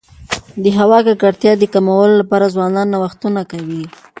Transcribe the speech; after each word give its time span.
د 0.63 0.65
هوا 0.77 0.99
د 1.03 1.07
ککړتیا 1.19 1.53
د 1.57 1.63
کمولو 1.73 2.13
لپاره 2.21 2.51
ځوانان 2.55 2.87
نوښتونه 2.93 3.41
کوي. 3.51 3.83